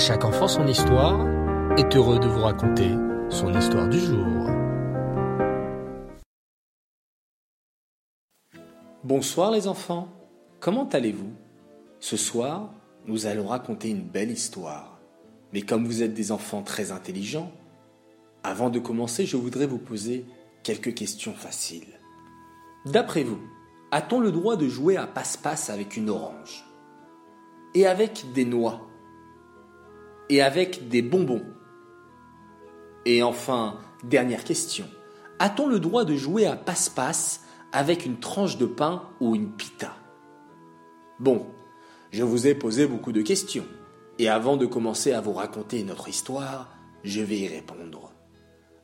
chaque 0.00 0.24
enfant 0.24 0.48
son 0.48 0.66
histoire 0.66 1.26
est 1.76 1.94
heureux 1.94 2.18
de 2.18 2.26
vous 2.26 2.40
raconter 2.40 2.88
son 3.28 3.52
histoire 3.52 3.86
du 3.86 3.98
jour. 3.98 4.26
Bonsoir 9.04 9.50
les 9.50 9.68
enfants, 9.68 10.08
comment 10.58 10.88
allez-vous? 10.88 11.32
Ce 11.98 12.16
soir, 12.16 12.70
nous 13.04 13.26
allons 13.26 13.46
raconter 13.46 13.90
une 13.90 14.00
belle 14.00 14.30
histoire. 14.30 14.98
Mais 15.52 15.60
comme 15.60 15.84
vous 15.84 16.02
êtes 16.02 16.14
des 16.14 16.32
enfants 16.32 16.62
très 16.62 16.92
intelligents, 16.92 17.52
avant 18.42 18.70
de 18.70 18.78
commencer, 18.78 19.26
je 19.26 19.36
voudrais 19.36 19.66
vous 19.66 19.78
poser 19.78 20.24
quelques 20.62 20.94
questions 20.94 21.34
faciles. 21.34 22.00
D'après 22.86 23.22
vous, 23.22 23.40
a-t-on 23.90 24.20
le 24.20 24.32
droit 24.32 24.56
de 24.56 24.66
jouer 24.66 24.96
à 24.96 25.06
passe-passe 25.06 25.68
avec 25.68 25.98
une 25.98 26.08
orange? 26.08 26.64
Et 27.74 27.86
avec 27.86 28.24
des 28.32 28.46
noix? 28.46 28.89
Et 30.30 30.40
avec 30.40 30.88
des 30.88 31.02
bonbons 31.02 31.42
Et 33.04 33.20
enfin, 33.24 33.80
dernière 34.04 34.44
question, 34.44 34.86
a-t-on 35.40 35.66
le 35.66 35.80
droit 35.80 36.04
de 36.04 36.14
jouer 36.14 36.46
à 36.46 36.54
passe-passe 36.54 37.44
avec 37.72 38.06
une 38.06 38.20
tranche 38.20 38.56
de 38.56 38.66
pain 38.66 39.08
ou 39.20 39.34
une 39.34 39.50
pita? 39.50 39.96
Bon, 41.18 41.46
je 42.12 42.22
vous 42.22 42.46
ai 42.46 42.54
posé 42.54 42.86
beaucoup 42.86 43.10
de 43.10 43.22
questions. 43.22 43.66
Et 44.20 44.28
avant 44.28 44.56
de 44.56 44.66
commencer 44.66 45.12
à 45.12 45.20
vous 45.20 45.32
raconter 45.32 45.82
notre 45.82 46.08
histoire, 46.08 46.76
je 47.02 47.22
vais 47.22 47.38
y 47.38 47.48
répondre. 47.48 48.12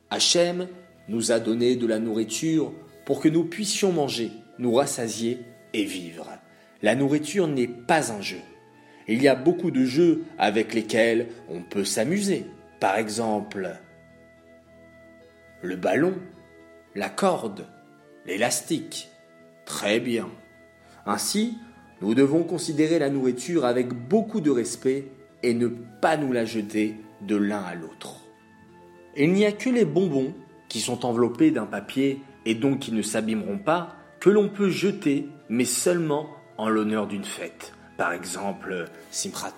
Hachem 0.09 0.67
nous 1.07 1.31
a 1.31 1.39
donné 1.39 1.77
de 1.77 1.87
la 1.87 1.99
nourriture 1.99 2.73
pour 3.05 3.21
que 3.21 3.29
nous 3.29 3.45
puissions 3.45 3.93
manger, 3.93 4.31
nous 4.59 4.73
rassasier 4.73 5.39
et 5.73 5.85
vivre. 5.85 6.27
La 6.81 6.95
nourriture 6.95 7.47
n'est 7.47 7.69
pas 7.69 8.11
un 8.11 8.19
jeu. 8.19 8.41
Il 9.07 9.21
y 9.21 9.27
a 9.27 9.35
beaucoup 9.35 9.71
de 9.71 9.85
jeux 9.85 10.23
avec 10.37 10.73
lesquels 10.73 11.27
on 11.49 11.61
peut 11.61 11.85
s'amuser. 11.85 12.45
Par 12.79 12.97
exemple, 12.97 13.69
le 15.61 15.75
ballon, 15.75 16.13
la 16.95 17.09
corde, 17.09 17.67
l'élastique. 18.25 19.09
Très 19.65 19.99
bien. 19.99 20.29
Ainsi, 21.05 21.57
nous 22.01 22.15
devons 22.15 22.43
considérer 22.43 22.99
la 22.99 23.09
nourriture 23.09 23.65
avec 23.65 23.93
beaucoup 23.93 24.41
de 24.41 24.51
respect 24.51 25.07
et 25.43 25.53
ne 25.53 25.67
pas 25.67 26.17
nous 26.17 26.31
la 26.33 26.45
jeter 26.45 26.95
de 27.21 27.35
l'un 27.35 27.61
à 27.61 27.75
l'autre. 27.75 28.21
Il 29.15 29.31
n'y 29.33 29.45
a 29.45 29.51
que 29.51 29.69
les 29.69 29.85
bonbons, 29.85 30.33
qui 30.69 30.79
sont 30.79 31.05
enveloppés 31.05 31.51
d'un 31.51 31.65
papier 31.65 32.21
et 32.45 32.55
donc 32.55 32.79
qui 32.79 32.91
ne 32.91 33.01
s'abîmeront 33.01 33.57
pas, 33.57 33.95
que 34.19 34.29
l'on 34.29 34.49
peut 34.49 34.69
jeter, 34.69 35.27
mais 35.49 35.65
seulement 35.65 36.27
en 36.57 36.69
l'honneur 36.69 37.07
d'une 37.07 37.23
fête. 37.23 37.73
Par 37.97 38.13
exemple, 38.13 38.85
Simchat. 39.11 39.55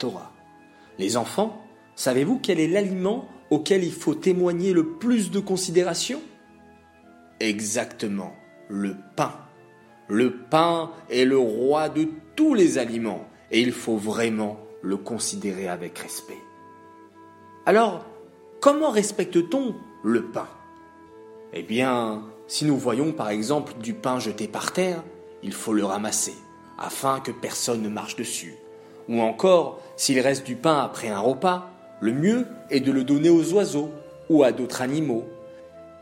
Les 0.98 1.18
enfants, 1.18 1.62
savez-vous 1.96 2.40
quel 2.40 2.60
est 2.60 2.68
l'aliment 2.68 3.28
auquel 3.50 3.84
il 3.84 3.92
faut 3.92 4.16
témoigner 4.16 4.74
le 4.74 4.94
plus 4.94 5.32
de 5.32 5.40
considération? 5.40 6.22
Exactement, 7.40 8.34
le 8.70 8.96
pain. 9.16 9.34
Le 10.08 10.38
pain 10.38 10.92
est 11.10 11.26
le 11.26 11.38
roi 11.38 11.90
de 11.90 12.08
tous 12.36 12.54
les 12.54 12.78
aliments 12.78 13.28
et 13.52 13.62
il 13.62 13.72
faut 13.72 13.98
vraiment 13.98 14.60
le 14.82 14.98
considérer 14.98 15.68
avec 15.68 16.00
respect. 16.00 16.38
Alors, 17.66 18.06
comment 18.62 18.90
respecte-t-on 18.90 19.76
le 20.04 20.24
pain? 20.24 20.48
Eh 21.54 21.64
bien, 21.64 22.24
si 22.48 22.66
nous 22.66 22.78
voyons 22.78 23.12
par 23.12 23.30
exemple 23.30 23.74
du 23.82 23.94
pain 23.94 24.20
jeté 24.20 24.48
par 24.48 24.72
terre, 24.72 25.04
il 25.44 25.54
faut 25.54 25.74
le 25.74 25.86
ramasser, 25.86 26.36
afin 26.80 27.20
que 27.20 27.32
personne 27.32 27.82
ne 27.82 27.90
marche 27.90 28.16
dessus. 28.16 28.56
Ou 29.08 29.22
encore, 29.22 29.82
s'il 29.98 30.20
reste 30.20 30.46
du 30.46 30.56
pain 30.56 30.80
après 30.80 31.10
un 31.10 31.20
repas, 31.20 31.70
le 32.00 32.14
mieux 32.14 32.48
est 32.70 32.80
de 32.80 32.92
le 32.92 33.04
donner 33.04 33.30
aux 33.30 33.54
oiseaux 33.54 33.92
ou 34.30 34.44
à 34.44 34.52
d'autres 34.52 34.82
animaux. 34.82 35.26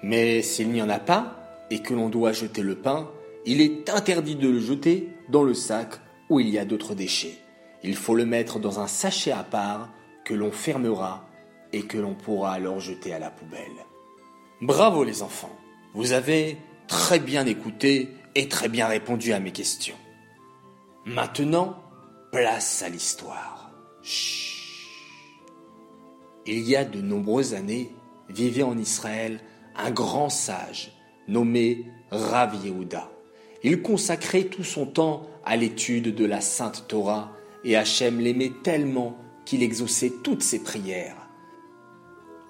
Mais 0.03 0.41
s'il 0.41 0.69
n'y 0.69 0.81
en 0.81 0.89
a 0.89 0.99
pas, 0.99 1.33
et 1.69 1.79
que 1.79 1.93
l'on 1.93 2.09
doit 2.09 2.31
jeter 2.31 2.61
le 2.61 2.75
pain, 2.75 3.09
il 3.45 3.61
est 3.61 3.89
interdit 3.89 4.35
de 4.35 4.49
le 4.49 4.59
jeter 4.59 5.09
dans 5.29 5.43
le 5.43 5.53
sac 5.53 5.99
où 6.29 6.39
il 6.39 6.49
y 6.49 6.59
a 6.59 6.65
d'autres 6.65 6.95
déchets. 6.95 7.37
Il 7.83 7.95
faut 7.95 8.15
le 8.15 8.25
mettre 8.25 8.59
dans 8.59 8.79
un 8.79 8.87
sachet 8.87 9.31
à 9.31 9.43
part 9.43 9.89
que 10.25 10.33
l'on 10.33 10.51
fermera 10.51 11.27
et 11.73 11.83
que 11.83 11.97
l'on 11.97 12.13
pourra 12.13 12.53
alors 12.53 12.79
jeter 12.79 13.13
à 13.13 13.19
la 13.19 13.29
poubelle. 13.29 13.85
Bravo 14.61 15.03
les 15.03 15.21
enfants, 15.21 15.55
vous 15.93 16.11
avez 16.11 16.57
très 16.87 17.19
bien 17.19 17.45
écouté 17.45 18.09
et 18.35 18.47
très 18.47 18.69
bien 18.69 18.87
répondu 18.87 19.33
à 19.33 19.39
mes 19.39 19.51
questions. 19.51 19.95
Maintenant, 21.07 21.81
place 22.33 22.83
à 22.83 22.89
l'histoire. 22.89 23.71
Il 26.45 26.67
y 26.67 26.75
a 26.75 26.83
de 26.83 26.99
nombreuses 26.99 27.53
années, 27.53 27.95
vivait 28.27 28.63
en 28.63 28.77
Israël 28.77 29.39
un 29.77 29.89
grand 29.89 30.27
sage 30.27 30.91
nommé 31.29 31.85
Rav 32.11 32.55
Yehuda. 32.61 33.09
Il 33.63 33.81
consacrait 33.81 34.43
tout 34.43 34.65
son 34.65 34.85
temps 34.85 35.25
à 35.45 35.55
l'étude 35.55 36.13
de 36.13 36.25
la 36.25 36.41
Sainte 36.41 36.89
Torah 36.89 37.31
et 37.63 37.77
Hachem 37.77 38.19
l'aimait 38.19 38.51
tellement 38.61 39.17
qu'il 39.45 39.63
exauçait 39.63 40.11
toutes 40.25 40.43
ses 40.43 40.61
prières. 40.61 41.29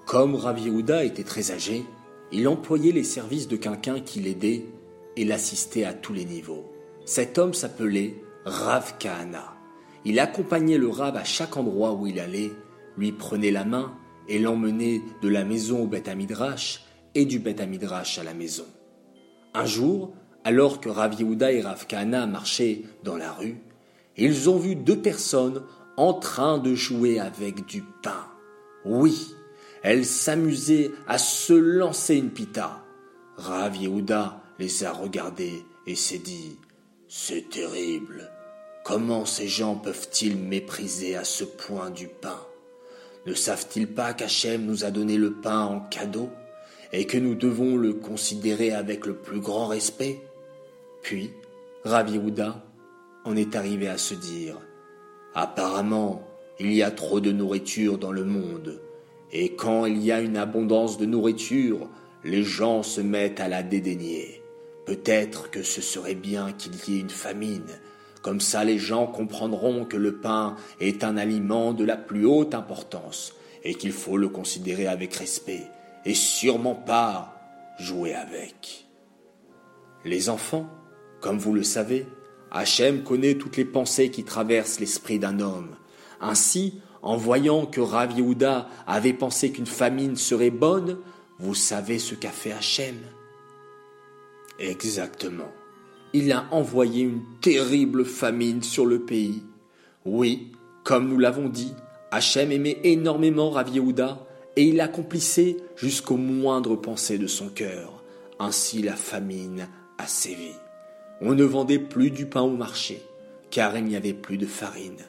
Comme 0.08 0.34
Rav 0.34 0.58
Yehuda 0.58 1.04
était 1.04 1.24
très 1.24 1.52
âgé, 1.52 1.86
il 2.32 2.48
employait 2.48 2.92
les 2.92 3.04
services 3.04 3.48
de 3.48 3.56
quelqu'un 3.56 4.00
qui 4.00 4.20
l'aidait 4.20 4.66
et 5.16 5.26
l'assistait 5.26 5.84
à 5.84 5.94
tous 5.94 6.14
les 6.14 6.26
niveaux. 6.26 6.74
Cet 7.06 7.38
homme 7.38 7.54
s'appelait 7.54 8.16
Rav 8.48 8.98
Kahana. 8.98 9.54
Il 10.06 10.22
accompagnait 10.22 10.78
le 10.78 10.88
Rav 10.88 11.18
à 11.18 11.26
chaque 11.26 11.58
endroit 11.58 11.94
où 11.94 12.08
il 12.08 12.18
allait, 12.18 12.54
lui 12.98 13.12
prenait 13.12 13.52
la 13.52 13.66
main 13.66 13.94
et 14.30 14.40
l'emmenait 14.40 15.02
de 15.22 15.28
la 15.28 15.44
maison 15.44 15.84
au 15.84 15.88
Beth 15.88 16.08
Amidrash 16.08 16.86
et 17.14 17.26
du 17.26 17.40
Beth 17.40 17.60
Amidrash 17.60 18.20
à 18.20 18.24
la 18.24 18.34
maison. 18.34 18.66
Un 19.54 19.66
jour, 19.66 20.14
alors 20.46 20.80
que 20.80 20.88
Rav 20.88 21.20
Yehuda 21.20 21.52
et 21.52 21.62
Rav 21.62 21.88
Kahana 21.88 22.26
marchaient 22.26 22.84
dans 23.04 23.18
la 23.18 23.34
rue, 23.34 23.58
ils 24.16 24.50
ont 24.50 24.58
vu 24.58 24.76
deux 24.76 25.02
personnes 25.02 25.64
en 25.98 26.14
train 26.14 26.58
de 26.58 26.74
jouer 26.74 27.20
avec 27.20 27.66
du 27.66 27.84
pain. 28.02 28.28
Oui, 28.86 29.36
elles 29.84 30.06
s'amusaient 30.06 30.92
à 31.06 31.18
se 31.18 31.54
lancer 31.54 32.16
une 32.16 32.32
pita. 32.32 32.82
Rav 33.36 33.76
Yehuda 33.76 34.42
les 34.58 34.86
a 34.86 34.94
regardées 34.94 35.66
et 35.86 35.96
s'est 35.96 36.20
dit 36.20 36.58
C'est 37.10 37.50
terrible. 37.50 38.32
Comment 38.88 39.26
ces 39.26 39.50
gens 39.50 39.76
peuvent-ils 39.76 40.38
mépriser 40.38 41.18
à 41.18 41.26
ce 41.26 41.44
point 41.44 41.90
du 41.90 42.08
pain? 42.08 42.40
Ne 43.26 43.34
savent-ils 43.34 43.86
pas 43.86 44.14
qu'Hachem 44.14 44.66
nous 44.66 44.86
a 44.86 44.92
donné 44.92 45.18
le 45.18 45.34
pain 45.34 45.66
en 45.66 45.82
cadeau 45.82 46.30
et 46.94 47.06
que 47.06 47.18
nous 47.18 47.36
devons 47.36 47.76
le 47.76 47.92
considérer 47.92 48.72
avec 48.72 49.06
le 49.06 49.14
plus 49.14 49.42
grand 49.42 49.68
respect? 49.68 50.22
Puis, 51.02 51.34
Rav 51.84 52.10
Yehuda 52.10 52.64
on 53.26 53.36
est 53.36 53.58
arrivé 53.58 53.90
à 53.90 53.98
se 53.98 54.14
dire 54.14 54.56
Apparemment, 55.36 56.26
il 56.58 56.72
y 56.72 56.82
a 56.82 56.90
trop 56.90 57.20
de 57.20 57.34
nourriture 57.34 57.98
dans 57.98 58.14
le 58.14 58.24
monde, 58.24 58.80
et 59.34 59.54
quand 59.54 59.86
il 59.86 60.02
y 60.02 60.14
a 60.14 60.22
une 60.22 60.38
abondance 60.38 60.98
de 60.98 61.06
nourriture, 61.06 61.90
les 62.24 62.44
gens 62.44 62.84
se 62.84 63.02
mettent 63.02 63.42
à 63.42 63.50
la 63.50 63.64
dédaigner. 63.64 64.42
Peut-être 64.86 65.52
que 65.52 65.62
ce 65.62 65.82
serait 65.82 66.16
bien 66.16 66.54
qu'il 66.54 66.72
y 66.88 66.98
ait 66.98 67.02
une 67.02 67.10
famine, 67.10 67.68
comme 68.28 68.42
ça 68.42 68.66
les 68.66 68.78
gens 68.78 69.08
comprendront 69.08 69.86
que 69.86 69.96
le 69.96 70.18
pain 70.18 70.58
est 70.82 71.06
un 71.06 71.16
aliment 71.16 71.72
de 71.72 71.86
la 71.86 71.96
plus 71.96 72.26
haute 72.26 72.54
importance, 72.56 73.34
et 73.64 73.74
qu'il 73.74 73.94
faut 73.94 74.18
le 74.18 74.28
considérer 74.28 74.86
avec 74.86 75.16
respect, 75.16 75.64
et 76.04 76.14
sûrement 76.14 76.76
pas 76.76 77.40
jouer 77.80 78.14
avec. 78.14 78.86
Les 80.04 80.28
enfants, 80.28 80.68
comme 81.22 81.38
vous 81.38 81.54
le 81.54 81.64
savez, 81.64 82.06
Hachem 82.52 83.02
connaît 83.04 83.36
toutes 83.36 83.56
les 83.56 83.64
pensées 83.64 84.12
qui 84.12 84.26
traversent 84.26 84.82
l'esprit 84.82 85.20
d'un 85.20 85.40
homme. 85.40 85.78
Ainsi, 86.20 86.82
en 87.02 87.16
voyant 87.16 87.66
que 87.66 87.80
Rav 87.80 88.12
Yehuda 88.12 88.68
avait 88.88 89.14
pensé 89.14 89.54
qu'une 89.54 89.66
famine 89.66 90.18
serait 90.18 90.50
bonne, 90.50 90.98
vous 91.40 91.56
savez 91.56 91.98
ce 91.98 92.14
qu'a 92.14 92.32
fait 92.32 92.52
Hachem 92.52 92.98
Exactement. 94.60 95.54
Il 96.20 96.32
a 96.32 96.48
envoyé 96.50 97.04
une 97.04 97.22
terrible 97.42 98.04
famine 98.04 98.64
sur 98.64 98.88
le 98.88 99.06
pays. 99.06 99.44
Oui, 100.04 100.52
comme 100.84 101.08
nous 101.08 101.20
l'avons 101.20 101.48
dit, 101.48 101.76
Hachem 102.10 102.52
aimait 102.52 102.80
énormément 102.84 103.52
Rav 103.52 103.70
Yehuda 103.70 104.26
et 104.56 104.64
il 104.64 104.82
accomplissait 104.82 105.58
jusqu'aux 105.76 106.18
moindres 106.18 106.82
pensées 106.82 107.20
de 107.20 107.28
son 107.28 107.50
cœur. 107.50 108.04
Ainsi 108.40 108.82
la 108.82 108.96
famine 108.96 109.68
a 110.00 110.08
sévi. 110.08 110.54
On 111.22 111.36
ne 111.36 111.44
vendait 111.44 111.78
plus 111.78 112.10
du 112.10 112.26
pain 112.26 112.42
au 112.42 112.58
marché, 112.58 113.00
car 113.52 113.78
il 113.78 113.86
n'y 113.86 113.96
avait 113.96 114.16
plus 114.16 114.40
de 114.40 114.48
farine. 114.48 115.06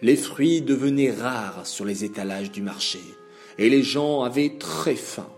Les 0.00 0.14
fruits 0.14 0.62
devenaient 0.62 1.10
rares 1.10 1.66
sur 1.66 1.84
les 1.84 2.04
étalages 2.04 2.52
du 2.52 2.62
marché, 2.62 3.00
et 3.58 3.68
les 3.68 3.82
gens 3.82 4.22
avaient 4.22 4.58
très 4.60 4.94
faim. 4.94 5.28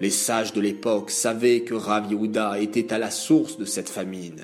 Les 0.00 0.10
sages 0.10 0.52
de 0.52 0.60
l'époque 0.60 1.08
savaient 1.08 1.62
que 1.62 1.72
Rav 1.72 2.12
Yehuda 2.12 2.60
était 2.60 2.92
à 2.92 2.98
la 2.98 3.10
source 3.10 3.56
de 3.56 3.64
cette 3.64 3.88
famine, 3.88 4.42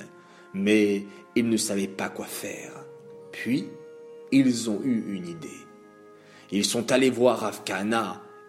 mais 0.54 1.04
ils 1.34 1.48
ne 1.48 1.56
savaient 1.56 1.86
pas 1.86 2.08
quoi 2.08 2.26
faire. 2.26 2.84
Puis, 3.30 3.68
ils 4.30 4.70
ont 4.70 4.80
eu 4.82 5.14
une 5.14 5.28
idée. 5.28 5.48
ils 6.50 6.64
sont 6.64 6.92
allés 6.92 7.10
voir 7.10 7.40
Rav 7.40 7.62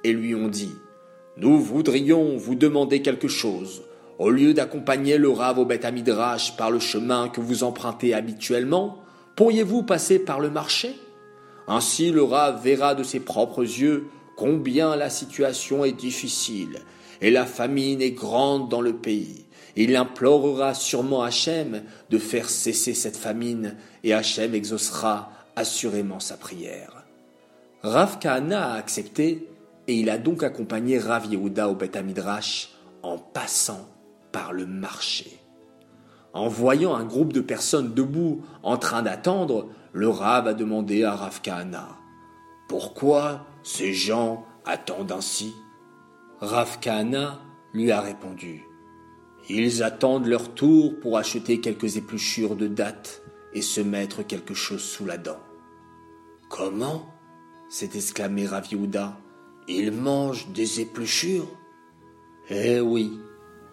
et 0.03 0.13
lui 0.13 0.35
ont 0.35 0.47
dit 0.47 0.75
Nous 1.37 1.59
voudrions 1.59 2.37
vous 2.37 2.55
demander 2.55 3.01
quelque 3.01 3.27
chose. 3.27 3.83
Au 4.19 4.29
lieu 4.29 4.53
d'accompagner 4.53 5.17
le 5.17 5.29
Rav 5.29 5.59
au 5.59 5.65
Beth 5.65 5.85
Amidrash 5.85 6.55
par 6.55 6.71
le 6.71 6.79
chemin 6.79 7.29
que 7.29 7.41
vous 7.41 7.63
empruntez 7.63 8.13
habituellement, 8.13 9.03
pourriez-vous 9.35 9.83
passer 9.83 10.19
par 10.19 10.39
le 10.39 10.49
marché? 10.49 10.95
Ainsi 11.67 12.11
le 12.11 12.23
Rav 12.23 12.63
verra 12.63 12.95
de 12.95 13.03
ses 13.03 13.19
propres 13.19 13.63
yeux 13.63 14.07
combien 14.35 14.95
la 14.95 15.09
situation 15.09 15.83
est 15.85 15.93
difficile 15.93 16.79
et 17.21 17.31
la 17.31 17.45
famine 17.45 18.01
est 18.01 18.11
grande 18.11 18.69
dans 18.69 18.81
le 18.81 18.93
pays. 18.93 19.42
Il 19.75 19.95
implorera 19.95 20.73
sûrement 20.73 21.23
Hachem 21.23 21.83
de 22.09 22.17
faire 22.17 22.49
cesser 22.49 22.93
cette 22.93 23.17
famine 23.17 23.75
et 24.03 24.13
Hachem 24.13 24.53
exaucera 24.53 25.31
assurément 25.55 26.19
sa 26.19 26.37
prière. 26.37 27.03
Rav 27.81 28.19
Kahana 28.19 28.73
a 28.73 28.77
accepté 28.77 29.49
et 29.87 29.95
il 29.95 30.09
a 30.09 30.17
donc 30.17 30.43
accompagné 30.43 30.99
Rav 30.99 31.25
Yehuda 31.25 31.69
au 31.69 31.75
Beth 31.75 31.95
Amidrash 31.95 32.69
en 33.01 33.17
passant 33.17 33.89
par 34.31 34.53
le 34.53 34.65
marché. 34.65 35.39
En 36.33 36.47
voyant 36.47 36.95
un 36.95 37.03
groupe 37.03 37.33
de 37.33 37.41
personnes 37.41 37.93
debout 37.93 38.41
en 38.63 38.77
train 38.77 39.01
d'attendre, 39.01 39.69
le 39.91 40.07
Rav 40.07 40.47
a 40.47 40.53
demandé 40.53 41.03
à 41.03 41.15
Rav 41.15 41.41
Kahana 41.41 41.89
Pourquoi 42.69 43.45
ces 43.63 43.93
gens 43.93 44.45
attendent 44.65 45.11
ainsi? 45.11 45.53
Rav 46.39 46.79
Kahana 46.79 47.39
lui 47.73 47.91
a 47.91 48.01
répondu 48.01 48.63
Ils 49.49 49.83
attendent 49.83 50.27
leur 50.27 50.53
tour 50.53 50.99
pour 50.99 51.17
acheter 51.17 51.59
quelques 51.59 51.97
épluchures 51.97 52.55
de 52.55 52.67
dattes 52.67 53.21
et 53.53 53.61
se 53.61 53.81
mettre 53.81 54.23
quelque 54.23 54.53
chose 54.53 54.81
sous 54.81 55.05
la 55.05 55.17
dent. 55.17 55.39
Comment? 56.49 57.09
s'est 57.69 57.91
exclamé 57.95 58.45
Rav 58.45 58.67
Yehuda. 58.71 59.17
Ils 59.67 59.91
mangent 59.91 60.47
des 60.49 60.81
épluchures? 60.81 61.49
Eh 62.49 62.79
oui, 62.79 63.19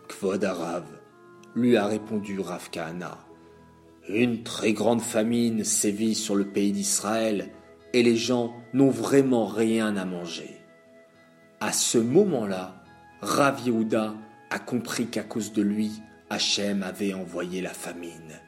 Kvod 0.09 0.43
Arav, 0.43 0.87
lui 1.55 1.77
a 1.77 1.87
répondu 1.87 2.41
Rav 2.41 2.71
Kahana. 2.71 3.19
Une 4.09 4.43
très 4.43 4.73
grande 4.73 5.03
famine 5.03 5.65
sévit 5.65 6.15
sur 6.15 6.35
le 6.35 6.47
pays 6.47 6.73
d'Israël 6.73 7.51
et 7.93 8.03
les 8.03 8.17
gens 8.17 8.55
n'ont 8.73 8.91
vraiment 8.91 9.47
rien 9.47 9.97
à 9.97 10.05
manger. 10.05 10.57
À 11.61 11.73
ce 11.73 11.99
moment-là, 11.99 12.83
Rav 13.21 13.61
a 14.51 14.59
compris 14.59 15.07
qu'à 15.07 15.23
cause 15.23 15.53
de 15.53 15.63
lui, 15.63 15.93
Hachem 16.29 16.83
avait 16.83 17.15
envoyé 17.15 17.61
la 17.63 17.73
famine. 17.73 18.41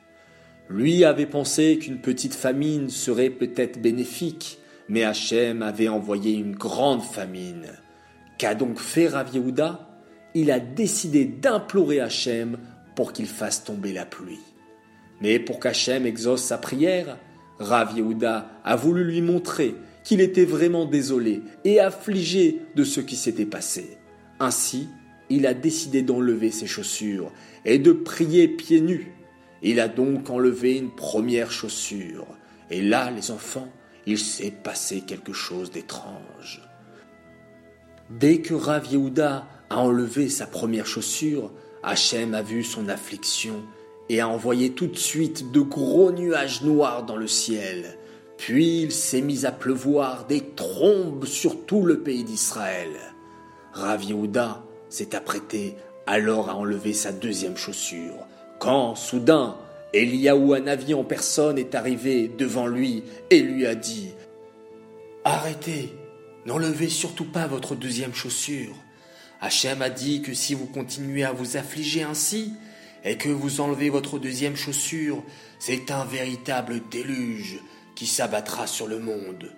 Lui 0.68 1.04
avait 1.04 1.26
pensé 1.26 1.78
qu'une 1.78 2.00
petite 2.00 2.34
famine 2.34 2.90
serait 2.90 3.30
peut-être 3.30 3.80
bénéfique, 3.80 4.58
mais 4.88 5.04
Hachem 5.04 5.62
avait 5.62 5.88
envoyé 5.88 6.34
une 6.34 6.54
grande 6.54 7.02
famine. 7.02 7.66
Qu'a 8.38 8.54
donc 8.54 8.78
fait 8.78 9.08
Rav 9.08 9.34
Yehuda? 9.34 9.88
Il 10.34 10.50
a 10.50 10.60
décidé 10.60 11.24
d'implorer 11.24 12.00
Hachem 12.00 12.58
pour 12.96 13.12
qu'il 13.12 13.26
fasse 13.26 13.64
tomber 13.64 13.92
la 13.92 14.06
pluie. 14.06 14.40
Mais 15.20 15.38
pour 15.38 15.60
qu'Hachem 15.60 16.06
exauce 16.06 16.42
sa 16.42 16.58
prière, 16.58 17.18
Rav 17.58 17.96
Yehuda 17.96 18.48
a 18.64 18.76
voulu 18.76 19.04
lui 19.04 19.20
montrer 19.20 19.74
qu'il 20.04 20.20
était 20.20 20.44
vraiment 20.44 20.84
désolé 20.84 21.42
et 21.64 21.80
affligé 21.80 22.62
de 22.74 22.82
ce 22.82 23.00
qui 23.00 23.14
s'était 23.14 23.46
passé. 23.46 23.98
Ainsi, 24.40 24.88
il 25.32 25.46
a 25.46 25.54
décidé 25.54 26.02
d'enlever 26.02 26.50
ses 26.50 26.66
chaussures 26.66 27.32
et 27.64 27.78
de 27.78 27.92
prier 27.92 28.48
pieds 28.48 28.82
nus. 28.82 29.12
Il 29.62 29.80
a 29.80 29.88
donc 29.88 30.28
enlevé 30.28 30.76
une 30.76 30.90
première 30.90 31.50
chaussure. 31.50 32.26
Et 32.70 32.82
là, 32.82 33.10
les 33.10 33.30
enfants, 33.30 33.68
il 34.04 34.18
s'est 34.18 34.50
passé 34.50 35.00
quelque 35.00 35.32
chose 35.32 35.70
d'étrange. 35.70 36.60
Dès 38.10 38.42
que 38.42 38.52
Rav 38.52 38.92
Yehuda 38.92 39.46
a 39.70 39.78
enlevé 39.78 40.28
sa 40.28 40.46
première 40.46 40.86
chaussure, 40.86 41.50
Hachem 41.82 42.34
a 42.34 42.42
vu 42.42 42.62
son 42.62 42.90
affliction 42.90 43.62
et 44.10 44.20
a 44.20 44.28
envoyé 44.28 44.72
tout 44.72 44.86
de 44.86 44.98
suite 44.98 45.50
de 45.50 45.60
gros 45.60 46.12
nuages 46.12 46.62
noirs 46.62 47.06
dans 47.06 47.16
le 47.16 47.28
ciel. 47.28 47.96
Puis 48.36 48.82
il 48.82 48.92
s'est 48.92 49.22
mis 49.22 49.46
à 49.46 49.52
pleuvoir 49.52 50.26
des 50.26 50.42
trombes 50.56 51.24
sur 51.24 51.64
tout 51.64 51.86
le 51.86 52.00
pays 52.00 52.24
d'Israël. 52.24 52.90
Rav 53.72 54.02
s'est 54.92 55.14
apprêté 55.14 55.76
alors 56.06 56.50
à 56.50 56.56
enlever 56.56 56.92
sa 56.92 57.12
deuxième 57.12 57.56
chaussure, 57.56 58.26
quand, 58.58 58.94
soudain, 58.94 59.56
Eliaou 59.92 60.52
Hanavi 60.52 60.94
en 60.94 61.04
personne 61.04 61.58
est 61.58 61.74
arrivé 61.74 62.28
devant 62.28 62.66
lui 62.66 63.02
et 63.30 63.40
lui 63.40 63.66
a 63.66 63.74
dit 63.74 64.10
Arrêtez, 65.24 65.92
n'enlevez 66.46 66.88
surtout 66.88 67.24
pas 67.24 67.46
votre 67.46 67.74
deuxième 67.74 68.14
chaussure. 68.14 68.74
Hachem 69.40 69.82
a 69.82 69.90
dit 69.90 70.22
que 70.22 70.34
si 70.34 70.54
vous 70.54 70.66
continuez 70.66 71.24
à 71.24 71.32
vous 71.32 71.56
affliger 71.56 72.02
ainsi, 72.02 72.52
et 73.04 73.16
que 73.16 73.28
vous 73.28 73.60
enlevez 73.60 73.90
votre 73.90 74.18
deuxième 74.18 74.56
chaussure, 74.56 75.24
c'est 75.58 75.90
un 75.90 76.04
véritable 76.04 76.80
déluge 76.90 77.58
qui 77.96 78.06
s'abattra 78.06 78.66
sur 78.66 78.86
le 78.86 78.98
monde. 78.98 79.52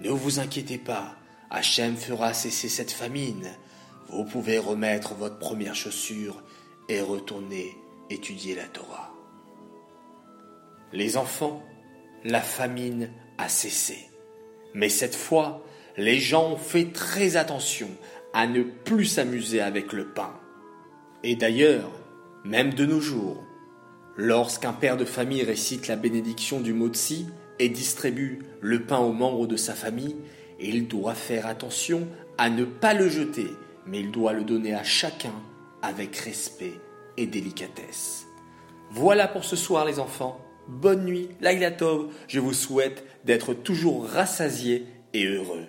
Ne 0.00 0.10
vous 0.10 0.40
inquiétez 0.40 0.78
pas, 0.78 1.16
Hachem 1.50 1.96
fera 1.96 2.32
cesser 2.32 2.68
cette 2.68 2.92
famine. 2.92 3.50
Vous 4.08 4.24
pouvez 4.24 4.58
remettre 4.58 5.14
votre 5.14 5.38
première 5.38 5.74
chaussure 5.74 6.42
et 6.88 7.00
retourner 7.00 7.76
étudier 8.10 8.54
la 8.54 8.64
Torah. 8.64 9.12
Les 10.92 11.16
enfants, 11.16 11.62
la 12.24 12.40
famine 12.40 13.10
a 13.38 13.48
cessé. 13.48 13.98
Mais 14.74 14.88
cette 14.88 15.16
fois, 15.16 15.64
les 15.96 16.18
gens 16.18 16.52
ont 16.52 16.56
fait 16.56 16.92
très 16.92 17.36
attention 17.36 17.88
à 18.32 18.46
ne 18.46 18.62
plus 18.62 19.06
s'amuser 19.06 19.60
avec 19.60 19.92
le 19.92 20.06
pain. 20.06 20.32
Et 21.22 21.34
d'ailleurs, 21.34 21.90
même 22.44 22.74
de 22.74 22.86
nos 22.86 23.00
jours, 23.00 23.42
lorsqu'un 24.16 24.72
père 24.72 24.96
de 24.96 25.04
famille 25.04 25.42
récite 25.42 25.88
la 25.88 25.96
bénédiction 25.96 26.60
du 26.60 26.72
Motsi, 26.72 27.26
et 27.58 27.68
distribue 27.68 28.40
le 28.60 28.82
pain 28.82 28.98
aux 28.98 29.12
membres 29.12 29.46
de 29.46 29.56
sa 29.56 29.74
famille, 29.74 30.16
il 30.60 30.88
doit 30.88 31.14
faire 31.14 31.46
attention 31.46 32.06
à 32.38 32.50
ne 32.50 32.64
pas 32.64 32.94
le 32.94 33.08
jeter, 33.08 33.48
mais 33.86 34.00
il 34.00 34.10
doit 34.10 34.32
le 34.32 34.44
donner 34.44 34.74
à 34.74 34.82
chacun 34.82 35.34
avec 35.82 36.16
respect 36.16 36.80
et 37.16 37.26
délicatesse. 37.26 38.26
Voilà 38.90 39.28
pour 39.28 39.44
ce 39.44 39.56
soir 39.56 39.84
les 39.84 39.98
enfants. 39.98 40.40
Bonne 40.68 41.04
nuit, 41.04 41.28
Lailatov. 41.40 42.12
Je 42.28 42.40
vous 42.40 42.52
souhaite 42.52 43.04
d'être 43.24 43.54
toujours 43.54 44.06
rassasiés 44.06 44.86
et 45.12 45.26
heureux. 45.26 45.66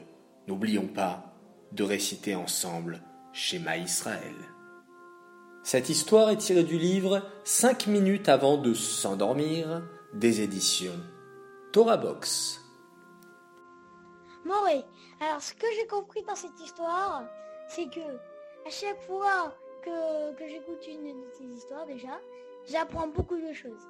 N'oublions 0.48 0.88
pas 0.88 1.34
de 1.72 1.84
réciter 1.84 2.36
ensemble 2.36 3.02
Shema 3.34 3.78
Israël. 3.78 4.36
Cette 5.64 5.90
histoire 5.90 6.30
est 6.30 6.38
tirée 6.38 6.64
du 6.64 6.78
livre 6.78 7.22
5 7.44 7.88
minutes 7.88 8.30
avant 8.30 8.58
de 8.58 8.74
s'endormir 8.74 9.84
des 10.14 10.42
éditions 10.42 11.00
Torah 11.74 11.98
Box. 11.98 12.62
Moré, 14.46 14.86
alors 15.20 15.42
ce 15.42 15.54
que 15.54 15.68
j'ai 15.76 15.86
compris 15.88 16.24
dans 16.24 16.36
cette 16.36 16.60
histoire, 16.64 17.24
c'est 17.68 17.90
que 17.90 18.16
à 18.66 18.70
chaque 18.70 19.00
fois 19.02 19.54
que, 19.82 20.34
que 20.34 20.48
j'écoute 20.48 20.86
une 20.88 21.22
de 21.22 21.30
ces 21.32 21.46
histoires 21.46 21.86
déjà, 21.86 22.20
j'apprends 22.66 23.08
beaucoup 23.08 23.40
de 23.40 23.54
choses. 23.54 23.88